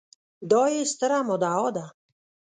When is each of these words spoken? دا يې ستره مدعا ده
دا 0.51 0.61
يې 0.73 0.81
ستره 0.91 1.19
مدعا 1.29 1.67
ده 1.75 1.85